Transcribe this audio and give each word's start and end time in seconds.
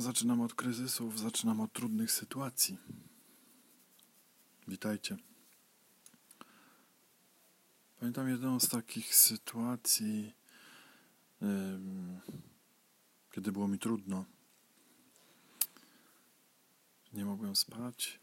Zaczynam 0.00 0.40
od 0.40 0.54
kryzysów, 0.54 1.18
zaczynam 1.18 1.60
od 1.60 1.72
trudnych 1.72 2.12
sytuacji. 2.12 2.78
Witajcie. 4.68 5.16
Pamiętam 7.98 8.28
jedną 8.28 8.60
z 8.60 8.68
takich 8.68 9.14
sytuacji, 9.14 10.34
kiedy 13.32 13.52
było 13.52 13.68
mi 13.68 13.78
trudno. 13.78 14.24
Nie 17.12 17.24
mogłem 17.24 17.56
spać. 17.56 18.20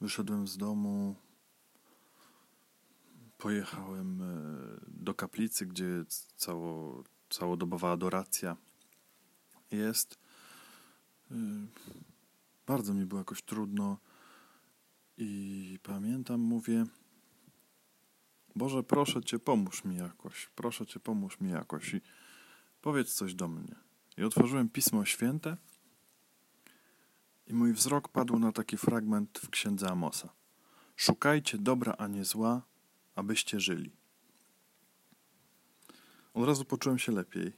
Wyszedłem 0.00 0.48
z 0.48 0.56
domu. 0.56 1.16
Pojechałem 3.38 4.22
e, 4.22 4.80
do 4.88 5.14
kaplicy, 5.14 5.66
gdzie 5.66 6.04
cało, 6.36 7.04
całodobowa 7.28 7.92
adoracja 7.92 8.56
jest. 9.70 10.18
Y, 11.30 11.34
bardzo 12.66 12.94
mi 12.94 13.06
było 13.06 13.20
jakoś 13.20 13.42
trudno 13.42 13.98
i 15.16 15.78
pamiętam, 15.82 16.40
mówię, 16.40 16.86
Boże, 18.56 18.82
proszę 18.82 19.22
Cię, 19.22 19.38
pomóż 19.38 19.84
mi 19.84 19.96
jakoś, 19.96 20.50
proszę 20.54 20.86
Cię, 20.86 21.00
pomóż 21.00 21.40
mi 21.40 21.50
jakoś 21.50 21.94
i 21.94 22.00
powiedz 22.80 23.14
coś 23.14 23.34
do 23.34 23.48
mnie. 23.48 23.74
I 24.16 24.24
otworzyłem 24.24 24.68
Pismo 24.68 25.04
Święte 25.04 25.56
i 27.46 27.54
mój 27.54 27.72
wzrok 27.72 28.08
padł 28.08 28.38
na 28.38 28.52
taki 28.52 28.76
fragment 28.76 29.38
w 29.38 29.50
księdze 29.50 29.90
Amosa. 29.90 30.28
Szukajcie 30.96 31.58
dobra, 31.58 31.94
a 31.98 32.06
nie 32.06 32.24
zła, 32.24 32.62
abyście 33.14 33.60
żyli. 33.60 33.90
Od 36.34 36.46
razu 36.46 36.64
poczułem 36.64 36.98
się 36.98 37.12
lepiej. 37.12 37.52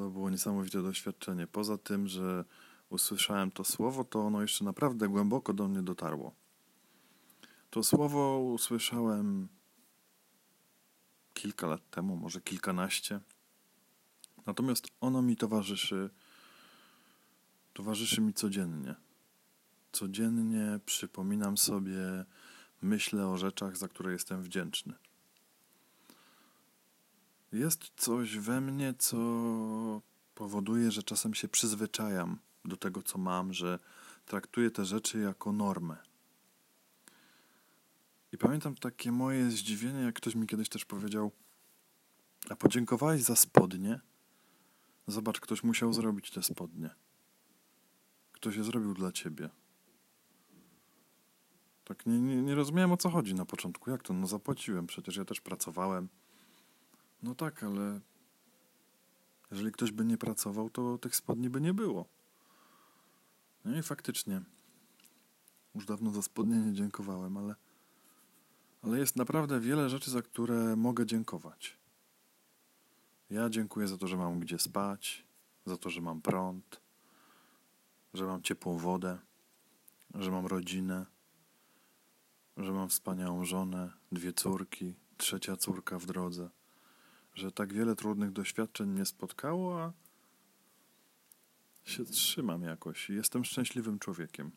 To 0.00 0.10
było 0.10 0.30
niesamowite 0.30 0.82
doświadczenie. 0.82 1.46
Poza 1.46 1.78
tym, 1.78 2.08
że 2.08 2.44
usłyszałem 2.90 3.50
to 3.50 3.64
słowo, 3.64 4.04
to 4.04 4.20
ono 4.20 4.42
jeszcze 4.42 4.64
naprawdę 4.64 5.08
głęboko 5.08 5.52
do 5.52 5.68
mnie 5.68 5.82
dotarło. 5.82 6.34
To 7.70 7.82
słowo 7.82 8.38
usłyszałem 8.38 9.48
kilka 11.34 11.66
lat 11.66 11.90
temu, 11.90 12.16
może 12.16 12.40
kilkanaście. 12.40 13.20
Natomiast 14.46 14.88
ono 15.00 15.22
mi 15.22 15.36
towarzyszy, 15.36 16.10
towarzyszy 17.72 18.20
mi 18.20 18.34
codziennie. 18.34 18.94
Codziennie 19.92 20.80
przypominam 20.86 21.58
sobie, 21.58 22.24
myślę 22.82 23.28
o 23.28 23.36
rzeczach, 23.36 23.76
za 23.76 23.88
które 23.88 24.12
jestem 24.12 24.42
wdzięczny. 24.42 24.94
Jest 27.52 27.92
coś 27.96 28.38
we 28.38 28.60
mnie, 28.60 28.94
co 28.98 29.16
powoduje, 30.34 30.90
że 30.90 31.02
czasem 31.02 31.34
się 31.34 31.48
przyzwyczajam 31.48 32.38
do 32.64 32.76
tego, 32.76 33.02
co 33.02 33.18
mam, 33.18 33.52
że 33.52 33.78
traktuję 34.26 34.70
te 34.70 34.84
rzeczy 34.84 35.18
jako 35.18 35.52
normę. 35.52 35.96
I 38.32 38.38
pamiętam 38.38 38.74
takie 38.74 39.12
moje 39.12 39.50
zdziwienie, 39.50 40.00
jak 40.00 40.14
ktoś 40.14 40.34
mi 40.34 40.46
kiedyś 40.46 40.68
też 40.68 40.84
powiedział: 40.84 41.32
A 42.50 42.56
podziękowałeś 42.56 43.22
za 43.22 43.36
spodnie? 43.36 44.00
Zobacz, 45.06 45.40
ktoś 45.40 45.62
musiał 45.62 45.92
zrobić 45.92 46.30
te 46.30 46.42
spodnie. 46.42 46.90
Ktoś 48.32 48.56
je 48.56 48.64
zrobił 48.64 48.94
dla 48.94 49.12
ciebie. 49.12 49.50
Tak 51.84 52.06
nie, 52.06 52.20
nie, 52.20 52.42
nie 52.42 52.54
rozumiałem 52.54 52.92
o 52.92 52.96
co 52.96 53.10
chodzi 53.10 53.34
na 53.34 53.44
początku. 53.44 53.90
Jak 53.90 54.02
to? 54.02 54.14
No 54.14 54.26
zapłaciłem, 54.26 54.86
przecież 54.86 55.16
ja 55.16 55.24
też 55.24 55.40
pracowałem. 55.40 56.08
No 57.22 57.34
tak, 57.34 57.62
ale 57.62 58.00
jeżeli 59.50 59.72
ktoś 59.72 59.92
by 59.92 60.04
nie 60.04 60.18
pracował, 60.18 60.70
to 60.70 60.98
tych 60.98 61.16
spodni 61.16 61.50
by 61.50 61.60
nie 61.60 61.74
było. 61.74 62.08
No 63.64 63.78
i 63.78 63.82
faktycznie, 63.82 64.42
już 65.74 65.86
dawno 65.86 66.10
za 66.10 66.22
spodnie 66.22 66.56
nie 66.56 66.72
dziękowałem, 66.72 67.36
ale, 67.36 67.54
ale 68.82 68.98
jest 68.98 69.16
naprawdę 69.16 69.60
wiele 69.60 69.88
rzeczy, 69.88 70.10
za 70.10 70.22
które 70.22 70.76
mogę 70.76 71.06
dziękować. 71.06 71.76
Ja 73.30 73.50
dziękuję 73.50 73.88
za 73.88 73.98
to, 73.98 74.06
że 74.06 74.16
mam 74.16 74.40
gdzie 74.40 74.58
spać, 74.58 75.26
za 75.66 75.76
to, 75.76 75.90
że 75.90 76.00
mam 76.00 76.22
prąd, 76.22 76.80
że 78.14 78.26
mam 78.26 78.42
ciepłą 78.42 78.78
wodę, 78.78 79.18
że 80.14 80.30
mam 80.30 80.46
rodzinę, 80.46 81.06
że 82.56 82.72
mam 82.72 82.88
wspaniałą 82.88 83.44
żonę, 83.44 83.92
dwie 84.12 84.32
córki, 84.32 84.94
trzecia 85.16 85.56
córka 85.56 85.98
w 85.98 86.06
drodze 86.06 86.50
że 87.40 87.52
tak 87.52 87.72
wiele 87.72 87.96
trudnych 87.96 88.32
doświadczeń 88.32 88.90
mnie 88.90 89.06
spotkało, 89.06 89.82
a 89.82 89.92
się 91.84 92.04
trzymam 92.04 92.62
jakoś 92.62 93.10
i 93.10 93.14
jestem 93.14 93.44
szczęśliwym 93.44 93.98
człowiekiem. 93.98 94.50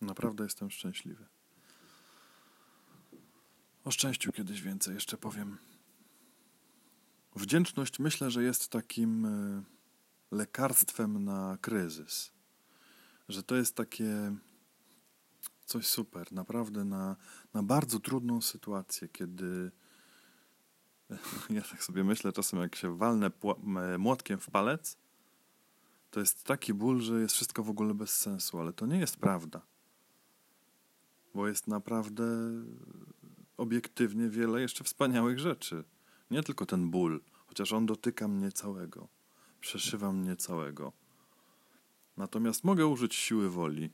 Naprawdę 0.00 0.44
jestem 0.44 0.70
szczęśliwy. 0.70 1.26
O 3.84 3.90
szczęściu 3.90 4.32
kiedyś 4.32 4.62
więcej 4.62 4.94
jeszcze 4.94 5.16
powiem. 5.16 5.58
Wdzięczność 7.36 7.98
myślę, 7.98 8.30
że 8.30 8.42
jest 8.42 8.68
takim 8.68 9.26
e, 9.26 9.62
lekarstwem 10.30 11.24
na 11.24 11.58
kryzys. 11.60 12.32
Że 13.28 13.42
to 13.42 13.56
jest 13.56 13.76
takie 13.76 14.36
coś 15.64 15.86
super, 15.86 16.32
naprawdę 16.32 16.84
na, 16.84 17.16
na 17.54 17.62
bardzo 17.62 18.00
trudną 18.00 18.40
sytuację, 18.40 19.08
kiedy 19.08 19.70
ja 21.50 21.62
tak 21.62 21.84
sobie 21.84 22.04
myślę 22.04 22.32
czasem, 22.32 22.60
jak 22.60 22.76
się 22.76 22.96
walnę 22.96 23.30
młotkiem 23.98 24.40
w 24.40 24.50
palec, 24.50 24.96
to 26.10 26.20
jest 26.20 26.44
taki 26.44 26.74
ból, 26.74 27.00
że 27.00 27.20
jest 27.20 27.34
wszystko 27.34 27.62
w 27.62 27.70
ogóle 27.70 27.94
bez 27.94 28.16
sensu, 28.16 28.58
ale 28.58 28.72
to 28.72 28.86
nie 28.86 28.98
jest 28.98 29.16
prawda. 29.16 29.60
Bo 31.34 31.48
jest 31.48 31.68
naprawdę 31.68 32.24
obiektywnie 33.56 34.28
wiele 34.28 34.60
jeszcze 34.60 34.84
wspaniałych 34.84 35.38
rzeczy. 35.38 35.84
Nie 36.30 36.42
tylko 36.42 36.66
ten 36.66 36.90
ból, 36.90 37.20
chociaż 37.46 37.72
on 37.72 37.86
dotyka 37.86 38.28
mnie 38.28 38.52
całego, 38.52 39.08
przeszywa 39.60 40.12
mnie 40.12 40.36
całego. 40.36 40.92
Natomiast 42.16 42.64
mogę 42.64 42.86
użyć 42.86 43.14
siły 43.14 43.50
woli 43.50 43.90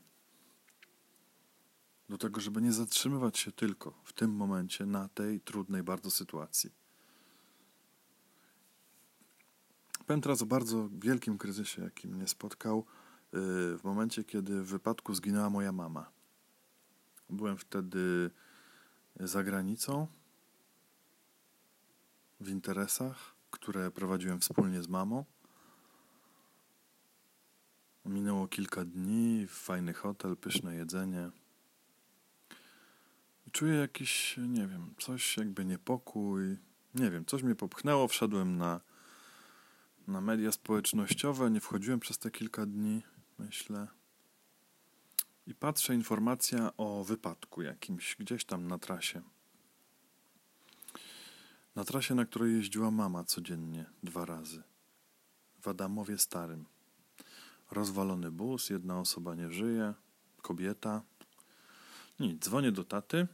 do 2.09 2.17
tego, 2.17 2.41
żeby 2.41 2.61
nie 2.61 2.71
zatrzymywać 2.71 3.37
się 3.37 3.51
tylko 3.51 3.93
w 4.03 4.13
tym 4.13 4.31
momencie 4.31 4.85
na 4.85 5.09
tej 5.09 5.41
trudnej 5.41 5.83
bardzo 5.83 6.11
sytuacji. 6.11 6.80
Powiem 10.05 10.21
teraz 10.21 10.41
o 10.41 10.45
bardzo 10.45 10.89
wielkim 10.99 11.37
kryzysie, 11.37 11.81
jaki 11.81 12.07
mnie 12.07 12.27
spotkał 12.27 12.79
y, 12.79 12.83
w 13.77 13.79
momencie, 13.83 14.23
kiedy 14.23 14.61
w 14.61 14.67
wypadku 14.67 15.15
zginęła 15.15 15.49
moja 15.49 15.71
mama. 15.71 16.11
Byłem 17.29 17.57
wtedy 17.57 18.31
za 19.19 19.43
granicą 19.43 20.07
w 22.39 22.49
interesach, 22.49 23.35
które 23.51 23.91
prowadziłem 23.91 24.39
wspólnie 24.39 24.83
z 24.83 24.87
mamą. 24.87 25.25
Minęło 28.05 28.47
kilka 28.47 28.85
dni, 28.85 29.47
fajny 29.47 29.93
hotel, 29.93 30.37
pyszne 30.37 30.75
jedzenie. 30.75 31.31
Czuję 33.51 33.73
jakiś, 33.73 34.37
nie 34.37 34.67
wiem, 34.67 34.93
coś 34.97 35.37
jakby 35.37 35.65
niepokój. 35.65 36.57
Nie 36.95 37.11
wiem, 37.11 37.25
coś 37.25 37.43
mnie 37.43 37.55
popchnęło, 37.55 38.07
wszedłem 38.07 38.57
na 38.57 38.81
na 40.11 40.21
media 40.21 40.51
społecznościowe, 40.51 41.51
nie 41.51 41.59
wchodziłem 41.59 41.99
przez 41.99 42.17
te 42.17 42.31
kilka 42.31 42.65
dni, 42.65 43.03
myślę. 43.39 43.87
I 45.47 45.55
patrzę 45.55 45.95
informacja 45.95 46.77
o 46.77 47.03
wypadku 47.03 47.61
jakimś 47.61 48.15
gdzieś 48.19 48.45
tam 48.45 48.67
na 48.67 48.77
trasie. 48.77 49.21
Na 51.75 51.83
trasie, 51.83 52.15
na 52.15 52.25
której 52.25 52.53
jeździła 52.55 52.91
mama 52.91 53.23
codziennie, 53.23 53.85
dwa 54.03 54.25
razy. 54.25 54.63
W 55.61 55.67
Adamowie 55.67 56.17
Starym. 56.17 56.65
Rozwalony 57.71 58.31
bus, 58.31 58.69
jedna 58.69 58.99
osoba 58.99 59.35
nie 59.35 59.51
żyje, 59.51 59.93
kobieta. 60.41 61.01
Nic, 62.19 62.43
dzwonię 62.43 62.71
do 62.71 62.83
taty. 62.83 63.27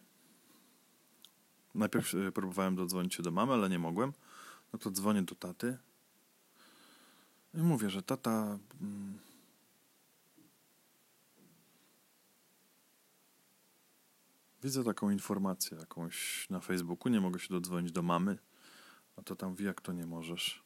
Najpierw 1.75 2.15
e, 2.15 2.31
próbowałem 2.31 2.75
dodzwonić 2.75 3.13
się 3.13 3.23
do 3.23 3.31
mamy, 3.31 3.53
ale 3.53 3.69
nie 3.69 3.79
mogłem. 3.79 4.13
No 4.73 4.79
to 4.79 4.91
dzwonię 4.91 5.23
do 5.23 5.35
taty. 5.35 5.77
I 7.57 7.59
mówię, 7.59 7.89
że 7.89 8.03
tata. 8.03 8.59
Mm, 8.81 9.19
widzę 14.63 14.83
taką 14.83 15.09
informację 15.09 15.77
jakąś 15.77 16.49
na 16.49 16.59
Facebooku, 16.59 17.11
nie 17.11 17.21
mogę 17.21 17.39
się 17.39 17.47
dodzwonić 17.49 17.91
do 17.91 18.01
mamy, 18.01 18.37
a 19.15 19.21
to 19.21 19.35
tam 19.35 19.55
wie, 19.55 19.65
jak 19.65 19.81
to 19.81 19.93
nie 19.93 20.05
możesz. 20.05 20.63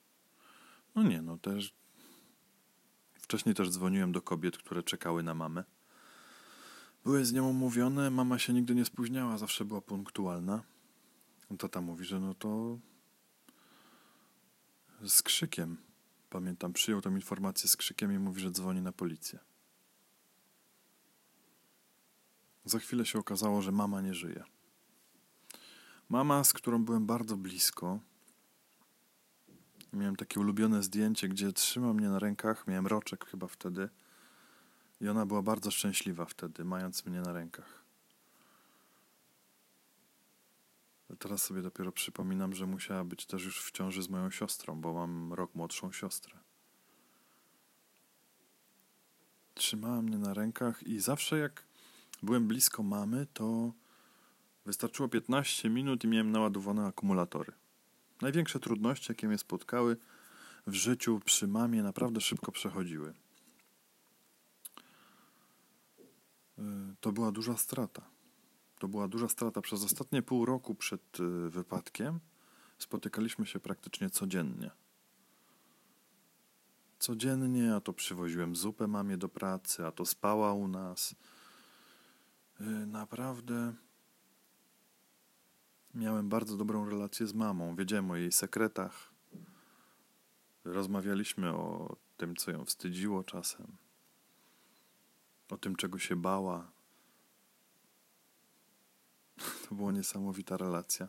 No 0.96 1.04
nie, 1.04 1.22
no 1.22 1.38
też. 1.38 1.74
Wcześniej 3.14 3.56
też 3.56 3.70
dzwoniłem 3.70 4.12
do 4.12 4.22
kobiet, 4.22 4.58
które 4.58 4.84
czekały 4.84 5.24
na 5.24 5.34
mamę. 5.34 5.64
Były 7.04 7.26
z 7.26 7.34
nią 7.34 7.50
umówione, 7.50 8.10
mama 8.10 8.40
się 8.40 8.54
nigdy 8.54 8.76
nie 8.76 8.86
spóźniała, 8.86 9.38
zawsze 9.38 9.66
była 9.66 9.82
punktualna. 9.82 10.64
Tata 11.58 11.82
mówi, 11.82 12.06
że 12.06 12.20
no 12.20 12.34
to 12.34 12.80
z 15.06 15.22
krzykiem. 15.22 15.91
Pamiętam, 16.32 16.74
przyjął 16.74 17.02
tą 17.02 17.16
informację 17.16 17.70
z 17.70 17.78
krzykiem 17.78 18.14
i 18.14 18.20
mówi, 18.20 18.42
że 18.42 18.52
dzwoni 18.52 18.82
na 18.82 18.92
policję. 18.92 19.40
Za 22.66 22.80
chwilę 22.80 23.06
się 23.06 23.20
okazało, 23.20 23.62
że 23.62 23.72
mama 23.72 24.02
nie 24.02 24.14
żyje. 24.14 24.44
Mama, 26.10 26.44
z 26.44 26.54
którą 26.54 26.86
byłem 26.86 27.06
bardzo 27.06 27.38
blisko, 27.38 28.00
miałem 29.94 30.16
takie 30.16 30.40
ulubione 30.40 30.84
zdjęcie, 30.84 31.28
gdzie 31.28 31.54
trzyma 31.54 31.94
mnie 31.94 32.10
na 32.10 32.20
rękach, 32.20 32.68
miałem 32.68 32.88
roczek 32.88 33.26
chyba 33.26 33.48
wtedy 33.48 33.90
i 35.02 35.08
ona 35.08 35.26
była 35.26 35.42
bardzo 35.42 35.72
szczęśliwa 35.72 36.26
wtedy, 36.26 36.66
mając 36.66 37.06
mnie 37.06 37.22
na 37.22 37.34
rękach. 37.34 37.81
Teraz 41.20 41.44
sobie 41.44 41.62
dopiero 41.62 41.92
przypominam, 41.92 42.56
że 42.56 42.66
musiała 42.66 43.04
być 43.04 43.26
też 43.26 43.46
już 43.46 43.64
w 43.64 43.72
ciąży 43.72 44.04
z 44.04 44.10
moją 44.10 44.32
siostrą, 44.32 44.82
bo 44.82 44.94
mam 44.94 45.34
rok 45.34 45.56
młodszą 45.56 45.92
siostrę. 45.92 46.40
Trzymała 49.54 50.02
mnie 50.02 50.18
na 50.18 50.34
rękach 50.34 50.84
i 50.84 51.00
zawsze 51.00 51.38
jak 51.38 51.64
byłem 52.24 52.48
blisko 52.48 52.84
mamy, 52.84 53.28
to 53.34 53.74
wystarczyło 54.66 55.10
15 55.10 55.70
minut 55.70 56.04
i 56.04 56.08
miałem 56.08 56.32
naładowane 56.32 56.86
akumulatory. 56.86 57.52
Największe 58.22 58.60
trudności, 58.60 59.12
jakie 59.12 59.28
mnie 59.28 59.38
spotkały 59.38 59.98
w 60.68 60.74
życiu 60.74 61.22
przy 61.26 61.48
mamie, 61.48 61.84
naprawdę 61.84 62.22
szybko 62.22 62.52
przechodziły. 62.52 63.14
Y, 66.60 66.64
to 67.02 67.12
była 67.12 67.32
duża 67.32 67.58
strata. 67.58 68.02
To 68.82 68.88
była 68.88 69.08
duża 69.08 69.30
strata. 69.30 69.62
Przez 69.62 69.84
ostatnie 69.84 70.22
pół 70.22 70.46
roku 70.46 70.76
przed 70.76 71.20
y, 71.20 71.50
wypadkiem 71.50 72.20
spotykaliśmy 72.78 73.46
się 73.46 73.60
praktycznie 73.60 74.10
codziennie. 74.10 74.72
Codziennie, 77.00 77.76
a 77.76 77.82
to 77.82 77.94
przywoziłem 77.94 78.56
zupę 78.56 78.88
mamie 78.88 79.18
do 79.18 79.30
pracy, 79.30 79.86
a 79.86 79.92
to 79.92 80.06
spała 80.06 80.54
u 80.54 80.68
nas. 80.68 81.16
Y, 82.62 82.64
naprawdę 82.86 83.74
miałem 85.94 86.30
bardzo 86.30 86.58
dobrą 86.58 86.90
relację 86.90 87.28
z 87.28 87.34
mamą. 87.34 87.76
Wiedziałem 87.76 88.12
o 88.12 88.16
jej 88.16 88.32
sekretach. 88.32 89.12
Rozmawialiśmy 90.64 91.54
o 91.54 91.96
tym, 92.18 92.36
co 92.36 92.52
ją 92.52 92.66
wstydziło 92.66 93.24
czasem, 93.24 93.68
o 95.50 95.58
tym, 95.58 95.76
czego 95.76 96.00
się 96.00 96.16
bała. 96.16 96.81
To 99.70 99.76
była 99.76 99.92
niesamowita 99.92 100.58
relacja. 100.58 101.08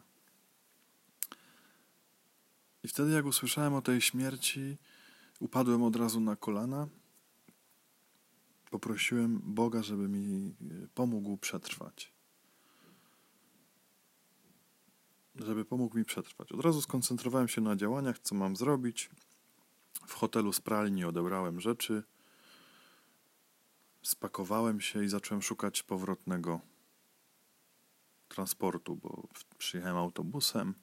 I 2.85 2.89
wtedy, 2.89 3.13
jak 3.13 3.27
usłyszałem 3.27 3.75
o 3.75 3.83
tej 3.83 4.01
śmierci, 4.01 4.77
upadłem 5.41 5.83
od 5.83 5.97
razu 5.97 6.21
na 6.21 6.37
kolana. 6.37 6.89
Poprosiłem 8.71 9.41
Boga, 9.45 9.83
żeby 9.83 10.09
mi 10.09 10.55
pomógł 10.95 11.37
przetrwać. 11.37 12.13
Żeby 15.35 15.65
pomógł 15.65 15.99
mi 15.99 16.05
przetrwać. 16.05 16.53
Od 16.53 16.61
razu 16.61 16.83
skoncentrowałem 16.83 17.49
się 17.49 17.61
na 17.61 17.77
działaniach, 17.77 18.19
co 18.19 18.35
mam 18.35 18.57
zrobić. 18.57 19.11
W 20.07 20.15
hotelu 20.15 20.53
z 20.53 20.61
pralni 20.61 21.05
odebrałem 21.05 21.61
rzeczy, 21.61 22.03
spakowałem 24.03 24.81
się 24.81 25.05
i 25.05 25.09
zacząłem 25.09 25.43
szukać 25.43 25.83
powrotnego 25.83 26.61
transportu, 28.35 28.97
bo 28.97 29.29
przyjechałem 29.59 29.97
autobusem. 29.97 30.75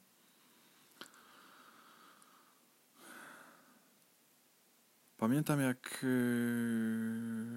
Pamiętam, 5.16 5.60
jak 5.60 6.04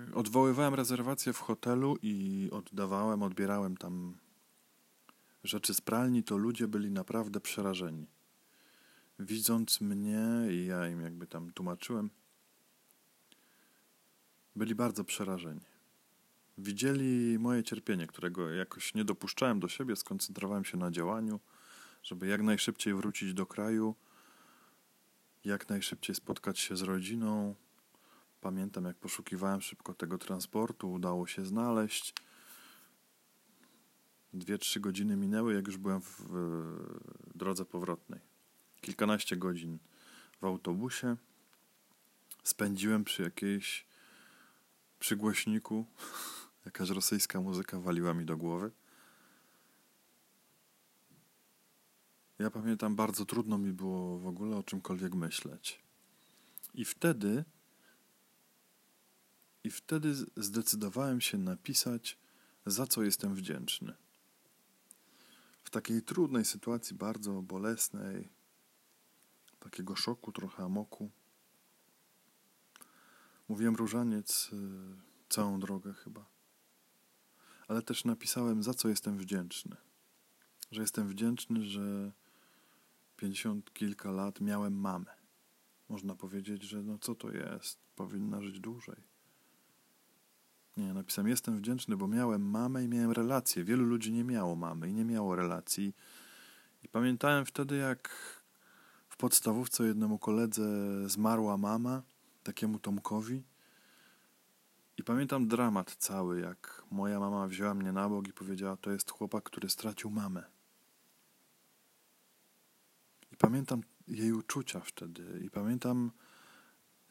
yy, 0.05 0.15
odwoływałem 0.15 0.73
rezerwację 0.73 1.33
w 1.33 1.39
hotelu 1.39 1.97
i 2.01 2.49
oddawałem, 2.51 3.23
odbierałem 3.23 3.77
tam 3.77 4.17
rzeczy 5.43 5.73
z 5.73 5.81
pralni, 5.81 6.23
to 6.23 6.37
ludzie 6.37 6.67
byli 6.67 6.91
naprawdę 6.91 7.39
przerażeni. 7.39 8.07
Widząc 9.19 9.81
mnie 9.81 10.25
i 10.51 10.65
ja 10.65 10.87
im 10.87 11.01
jakby 11.01 11.27
tam 11.27 11.53
tłumaczyłem, 11.53 12.09
byli 14.55 14.75
bardzo 14.75 15.03
przerażeni. 15.03 15.72
Widzieli 16.57 17.39
moje 17.39 17.63
cierpienie, 17.63 18.07
którego 18.07 18.49
jakoś 18.51 18.93
nie 18.95 19.05
dopuszczałem 19.05 19.59
do 19.59 19.67
siebie, 19.67 19.95
skoncentrowałem 19.95 20.65
się 20.65 20.77
na 20.77 20.91
działaniu, 20.91 21.39
żeby 22.03 22.27
jak 22.27 22.41
najszybciej 22.41 22.93
wrócić 22.93 23.33
do 23.33 23.45
kraju, 23.45 23.95
jak 25.45 25.69
najszybciej 25.69 26.15
spotkać 26.15 26.59
się 26.59 26.77
z 26.77 26.81
rodziną. 26.81 27.55
Pamiętam, 28.41 28.85
jak 28.85 28.97
poszukiwałem 28.97 29.61
szybko 29.61 29.93
tego 29.93 30.17
transportu, 30.17 30.91
udało 30.91 31.27
się 31.27 31.45
znaleźć. 31.45 32.13
Dwie, 34.33 34.57
trzy 34.57 34.79
godziny 34.79 35.15
minęły, 35.15 35.53
jak 35.53 35.67
już 35.67 35.77
byłem 35.77 36.01
w, 36.01 36.19
drodze 37.35 37.65
powrotnej. 37.65 38.19
Kilkanaście 38.81 39.37
godzin 39.37 39.79
w 40.41 40.45
autobusie. 40.45 41.17
Spędziłem 42.43 43.03
przy 43.03 43.23
jakiejś 43.23 43.85
przygłośniku. 44.99 45.85
Jakaś 46.65 46.89
rosyjska 46.89 47.41
muzyka 47.41 47.79
waliła 47.79 48.13
mi 48.13 48.25
do 48.25 48.37
głowy. 48.37 48.71
Ja 52.39 52.51
pamiętam, 52.51 52.95
bardzo 52.95 53.25
trudno 53.25 53.57
mi 53.57 53.71
było 53.71 54.19
w 54.19 54.27
ogóle 54.27 54.57
o 54.57 54.63
czymkolwiek 54.63 55.13
myśleć. 55.13 55.81
I 56.73 56.85
wtedy, 56.85 57.45
i 59.63 59.71
wtedy 59.71 60.13
zdecydowałem 60.37 61.21
się 61.21 61.37
napisać, 61.37 62.17
za 62.65 62.87
co 62.87 63.03
jestem 63.03 63.35
wdzięczny. 63.35 63.93
W 65.63 65.69
takiej 65.69 66.01
trudnej 66.01 66.45
sytuacji, 66.45 66.95
bardzo 66.95 67.41
bolesnej, 67.41 68.29
takiego 69.59 69.95
szoku, 69.95 70.31
trochę 70.31 70.63
amoku, 70.63 71.11
mówiłem 73.49 73.75
różaniec 73.75 74.49
y, 74.53 74.57
całą 75.29 75.59
drogę 75.59 75.93
chyba. 75.93 76.32
Ale 77.73 77.81
też 77.81 78.05
napisałem, 78.05 78.63
za 78.63 78.73
co 78.73 78.89
jestem 78.89 79.17
wdzięczny. 79.17 79.75
Że 80.71 80.81
jestem 80.81 81.07
wdzięczny, 81.07 81.63
że 81.63 82.11
pięćdziesiąt 83.17 83.73
kilka 83.73 84.11
lat 84.11 84.41
miałem 84.41 84.79
mamę. 84.79 85.11
Można 85.89 86.15
powiedzieć, 86.15 86.63
że 86.63 86.83
no 86.83 86.97
co 86.97 87.15
to 87.15 87.31
jest? 87.31 87.79
Powinna 87.95 88.41
żyć 88.41 88.59
dłużej. 88.59 88.95
Nie, 90.77 90.93
napisałem, 90.93 91.29
jestem 91.29 91.57
wdzięczny, 91.57 91.97
bo 91.97 92.07
miałem 92.07 92.49
mamę 92.49 92.83
i 92.83 92.87
miałem 92.87 93.11
relacje. 93.11 93.63
Wielu 93.63 93.85
ludzi 93.85 94.11
nie 94.11 94.23
miało 94.23 94.55
mamy 94.55 94.89
i 94.89 94.93
nie 94.93 95.05
miało 95.05 95.35
relacji. 95.35 95.95
I 96.83 96.89
pamiętałem 96.89 97.45
wtedy, 97.45 97.77
jak 97.77 98.09
w 99.09 99.17
podstawówce 99.17 99.83
jednemu 99.83 100.19
koledze 100.19 100.63
zmarła 101.09 101.57
mama, 101.57 102.01
takiemu 102.43 102.79
Tomkowi. 102.79 103.43
I 104.97 105.03
pamiętam 105.03 105.47
dramat 105.47 105.95
cały, 105.95 106.39
jak 106.39 106.83
moja 106.91 107.19
mama 107.19 107.47
wzięła 107.47 107.73
mnie 107.73 107.91
na 107.91 108.09
bok 108.09 108.27
i 108.27 108.33
powiedziała, 108.33 108.77
to 108.77 108.91
jest 108.91 109.11
chłopak, 109.11 109.43
który 109.43 109.69
stracił 109.69 110.09
mamę. 110.09 110.43
I 113.31 113.37
pamiętam 113.37 113.81
jej 114.07 114.33
uczucia 114.33 114.79
wtedy 114.79 115.41
i 115.45 115.49
pamiętam, 115.49 116.11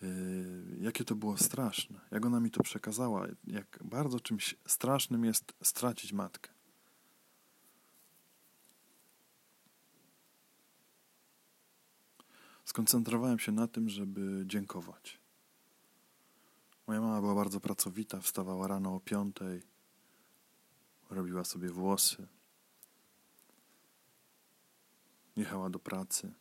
yy, 0.02 0.76
jakie 0.80 1.04
to 1.04 1.14
było 1.14 1.38
straszne, 1.38 2.00
jak 2.10 2.26
ona 2.26 2.40
mi 2.40 2.50
to 2.50 2.62
przekazała, 2.62 3.26
jak 3.44 3.78
bardzo 3.84 4.20
czymś 4.20 4.54
strasznym 4.66 5.24
jest 5.24 5.52
stracić 5.62 6.12
matkę. 6.12 6.50
Skoncentrowałem 12.64 13.38
się 13.38 13.52
na 13.52 13.68
tym, 13.68 13.88
żeby 13.88 14.44
dziękować. 14.46 15.21
Moja 16.86 17.00
mama 17.00 17.20
była 17.20 17.34
bardzo 17.34 17.60
pracowita, 17.60 18.20
wstawała 18.20 18.68
rano 18.68 18.94
o 18.94 19.00
piątej, 19.00 19.62
robiła 21.10 21.44
sobie 21.44 21.68
włosy, 21.68 22.26
jechała 25.36 25.70
do 25.70 25.78
pracy. 25.78 26.32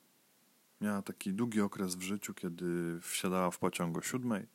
Miała 0.82 1.02
taki 1.02 1.34
długi 1.34 1.62
okres 1.62 1.96
w 1.96 2.02
życiu, 2.02 2.34
kiedy 2.34 3.00
wsiadała 3.02 3.52
w 3.52 3.60
pociąg 3.60 3.98
o 3.98 4.02
siódmej, 4.02 4.48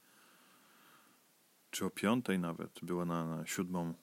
czy 1.71 1.85
o 1.85 1.91
piątej 1.91 2.39
nawet. 2.39 2.81
Była 2.83 3.05
na, 3.05 3.37
na 3.37 3.47
siódmą 3.47 3.95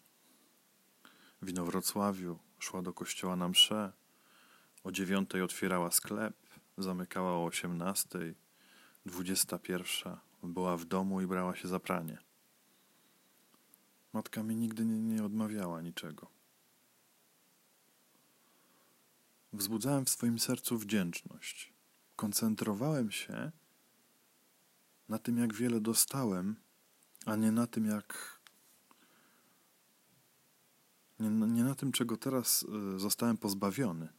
w 1.41 1.49
Inowrocławiu, 1.49 2.39
szła 2.59 2.81
do 2.81 2.93
kościoła 2.93 3.35
na 3.35 3.47
mszę, 3.47 3.91
o 4.83 4.91
dziewiątej 4.91 5.41
otwierała 5.41 5.91
sklep, 5.91 6.35
zamykała 6.77 7.31
o 7.31 7.45
osiemnastej, 7.45 8.35
dwudziesta 9.05 9.59
pierwsza 9.59 10.32
była 10.43 10.77
w 10.77 10.85
domu 10.85 11.21
i 11.21 11.27
brała 11.27 11.55
się 11.55 11.67
za 11.67 11.79
pranie. 11.79 12.17
Matka 14.13 14.43
mi 14.43 14.55
nigdy 14.55 14.85
nie, 14.85 14.99
nie 14.99 15.23
odmawiała 15.23 15.81
niczego. 15.81 16.27
Wzbudzałem 19.53 20.05
w 20.05 20.09
swoim 20.09 20.39
sercu 20.39 20.77
wdzięczność. 20.77 21.73
koncentrowałem 22.15 23.11
się 23.11 23.51
na 25.09 25.19
tym, 25.19 25.37
jak 25.37 25.53
wiele 25.53 25.81
dostałem, 25.81 26.55
a 27.25 27.35
nie 27.35 27.51
na 27.51 27.67
tym, 27.67 27.85
jak. 27.85 28.39
Nie, 31.19 31.29
nie 31.29 31.63
na 31.63 31.75
tym, 31.75 31.91
czego 31.91 32.17
teraz 32.17 32.63
y, 32.95 32.99
zostałem 32.99 33.37
pozbawiony. 33.37 34.09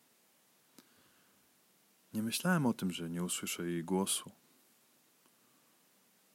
Nie 2.13 2.23
myślałem 2.23 2.67
o 2.67 2.73
tym, 2.73 2.91
że 2.91 3.11
nie 3.11 3.23
usłyszę 3.23 3.71
jej 3.71 3.85
głosu, 3.85 4.31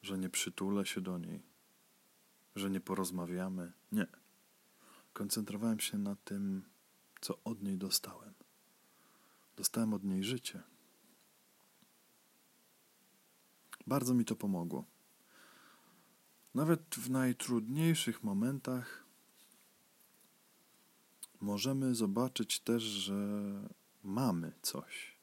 że 0.02 0.18
nie 0.18 0.30
przytulę 0.30 0.86
się 0.86 1.02
do 1.02 1.18
niej, 1.18 1.44
że 2.56 2.70
nie 2.70 2.80
porozmawiamy. 2.80 3.74
Nie. 3.92 4.08
Koncentrowałem 5.14 5.80
się 5.80 5.98
na 5.98 6.16
tym, 6.16 6.64
co 7.22 7.44
od 7.44 7.64
niej 7.64 7.78
dostałem. 7.78 8.34
Dostałem 9.58 9.94
od 9.94 10.04
niej 10.04 10.24
życie. 10.24 10.64
Bardzo 13.88 14.14
mi 14.14 14.26
to 14.26 14.36
pomogło. 14.36 14.86
Nawet 16.56 16.96
w 16.96 17.10
najtrudniejszych 17.10 18.24
momentach 18.24 19.06
możemy 21.42 21.96
zobaczyć 21.96 22.60
też, 22.60 22.84
że 22.84 23.14
mamy 24.04 24.52
coś, 24.62 25.18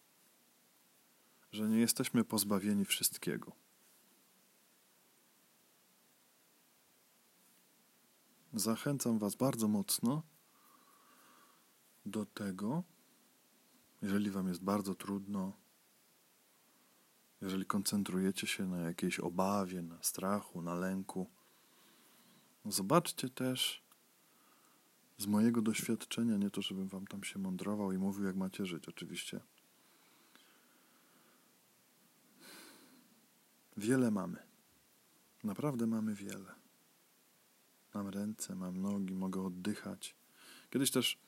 że 1.53 1.69
nie 1.69 1.79
jesteśmy 1.79 2.25
pozbawieni 2.25 2.85
wszystkiego. 2.85 3.66
Zachęcam 8.57 9.19
Was 9.19 9.35
bardzo 9.35 9.69
mocno 9.69 10.23
do 12.07 12.27
tego, 12.27 12.83
jeżeli 14.03 14.31
Wam 14.31 14.49
jest 14.49 14.63
bardzo 14.63 14.95
trudno, 14.95 15.53
jeżeli 17.41 17.67
koncentrujecie 17.67 18.47
się 18.47 18.67
na 18.67 18.77
jakiejś 18.79 19.21
obawie, 19.21 19.83
na 19.83 20.03
strachu, 20.03 20.63
na 20.63 20.75
lęku, 20.75 21.31
zobaczcie 22.65 23.29
też 23.29 23.83
z 25.19 25.27
mojego 25.27 25.63
doświadczenia, 25.63 26.37
nie 26.37 26.51
to, 26.51 26.63
żebym 26.63 26.89
Wam 26.89 27.07
tam 27.07 27.25
się 27.25 27.39
mądrował 27.39 27.93
i 27.93 27.99
mówił, 27.99 28.25
jak 28.25 28.37
macie 28.37 28.67
żyć, 28.67 28.89
oczywiście. 28.89 29.41
Wiele 33.77 34.11
mamy. 34.11 34.39
Naprawdę 35.45 35.87
mamy 35.87 36.15
wiele. 36.15 36.56
Mam 37.97 38.09
ręce, 38.09 38.55
mam 38.55 38.83
nogi, 38.83 39.15
mogę 39.15 39.43
oddychać. 39.43 40.15
Kiedyś 40.71 40.91
też 40.91 41.19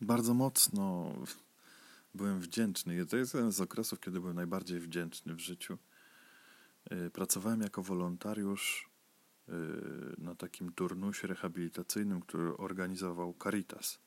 bardzo 0.00 0.34
mocno 0.34 1.12
byłem 2.14 2.40
wdzięczny. 2.40 3.06
To 3.06 3.16
jest 3.16 3.34
jeden 3.34 3.52
z 3.52 3.60
okresów, 3.60 4.00
kiedy 4.00 4.20
byłem 4.20 4.36
najbardziej 4.36 4.80
wdzięczny 4.80 5.34
w 5.34 5.40
życiu. 5.40 5.78
Y, 6.92 7.10
pracowałem 7.10 7.60
jako 7.60 7.82
wolontariusz 7.82 8.90
y, 9.48 9.52
na 10.18 10.34
takim 10.34 10.72
turnusie 10.72 11.26
rehabilitacyjnym, 11.26 12.20
który 12.20 12.56
organizował 12.56 13.34
Caritas. 13.42 13.98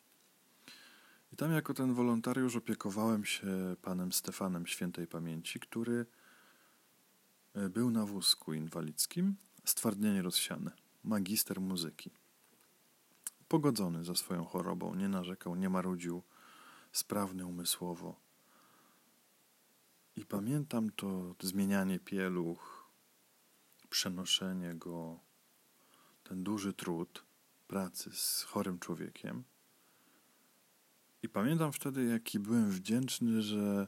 I 1.33 1.35
tam 1.35 1.51
jako 1.51 1.73
ten 1.73 1.93
wolontariusz 1.93 2.55
opiekowałem 2.55 3.25
się 3.25 3.75
panem 3.81 4.11
Stefanem 4.13 4.67
świętej 4.67 5.07
pamięci, 5.07 5.59
który 5.59 6.05
y, 7.57 7.69
był 7.69 7.91
na 7.91 8.05
wózku 8.05 8.53
inwalidzkim, 8.53 9.35
stwardnienie 9.69 10.21
rozsiane, 10.21 10.71
magister 11.03 11.61
muzyki 11.61 12.11
pogodzony 13.49 14.03
ze 14.03 14.15
swoją 14.15 14.45
chorobą, 14.45 14.95
nie 14.95 15.09
narzekał, 15.09 15.55
nie 15.55 15.69
marudził, 15.69 16.23
sprawny 16.91 17.45
umysłowo. 17.45 18.19
I 20.15 20.25
pamiętam 20.25 20.91
to 20.91 21.35
zmienianie 21.41 21.99
pieluch, 21.99 22.89
przenoszenie 23.89 24.75
go, 24.75 25.19
ten 26.23 26.43
duży 26.43 26.73
trud 26.73 27.23
pracy 27.67 28.09
z 28.13 28.43
chorym 28.43 28.79
człowiekiem. 28.79 29.43
I 31.23 31.29
pamiętam 31.29 31.71
wtedy, 31.71 32.05
jaki 32.05 32.39
byłem 32.39 32.71
wdzięczny, 32.71 33.41
że 33.41 33.87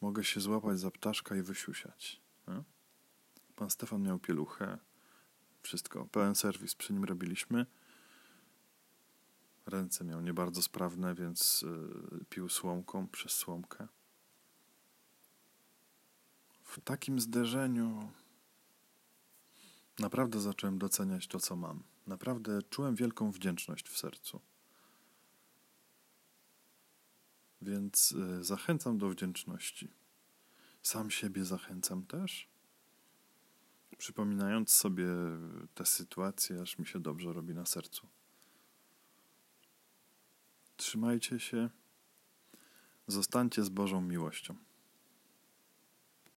mogę 0.00 0.24
się 0.24 0.40
złapać 0.40 0.80
za 0.80 0.90
ptaszka 0.90 1.36
i 1.36 1.42
wysiusiać. 1.42 2.20
Pan 3.56 3.70
Stefan 3.70 4.02
miał 4.02 4.18
pieluchę, 4.18 4.78
wszystko, 5.68 6.06
pełen 6.06 6.34
serwis 6.34 6.74
przy 6.74 6.92
nim 6.92 7.04
robiliśmy. 7.04 7.66
Ręce 9.66 10.04
miał 10.04 10.20
nie 10.20 10.34
bardzo 10.34 10.62
sprawne, 10.62 11.14
więc 11.14 11.62
y, 11.62 12.24
pił 12.30 12.48
słomką 12.48 13.08
przez 13.08 13.32
słomkę. 13.32 13.88
W 16.62 16.80
takim 16.80 17.20
zderzeniu 17.20 18.12
naprawdę 19.98 20.40
zacząłem 20.40 20.78
doceniać 20.78 21.26
to, 21.26 21.40
co 21.40 21.56
mam. 21.56 21.82
Naprawdę 22.06 22.62
czułem 22.62 22.94
wielką 22.94 23.30
wdzięczność 23.30 23.88
w 23.88 23.98
sercu. 23.98 24.40
Więc 27.62 28.12
y, 28.12 28.44
zachęcam 28.44 28.98
do 28.98 29.08
wdzięczności. 29.08 29.88
Sam 30.82 31.10
siebie 31.10 31.44
zachęcam 31.44 32.06
też, 32.06 32.48
przypominając 33.98 34.70
sobie 34.70 35.06
te 35.74 35.86
sytuacje, 35.86 36.60
aż 36.62 36.78
mi 36.78 36.86
się 36.86 37.00
dobrze 37.00 37.32
robi 37.32 37.54
na 37.54 37.66
sercu. 37.66 38.06
Trzymajcie 40.76 41.40
się. 41.40 41.70
Zostańcie 43.06 43.64
z 43.64 43.68
Bożą 43.68 44.00
miłością. 44.00 44.67